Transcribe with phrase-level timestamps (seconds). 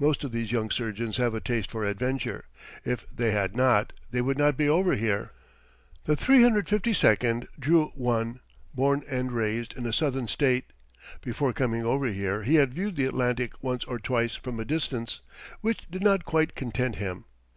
[0.00, 2.46] Most of these young surgeons have a taste for adventure.
[2.84, 5.30] If they had not, they would not be over here.
[6.06, 8.40] The 352 drew one,
[8.74, 10.72] born and raised in a Southern State.
[11.20, 15.20] Before coming over here he had viewed the Atlantic once or twice from a distance,
[15.60, 17.24] which did not quite content him.